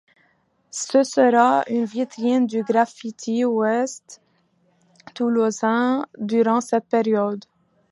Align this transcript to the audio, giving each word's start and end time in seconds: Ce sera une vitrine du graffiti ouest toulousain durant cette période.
Ce 0.71 1.03
sera 1.03 1.63
une 1.69 1.85
vitrine 1.85 2.47
du 2.47 2.63
graffiti 2.63 3.45
ouest 3.45 4.19
toulousain 5.13 6.07
durant 6.17 6.59
cette 6.59 6.87
période. 6.87 7.45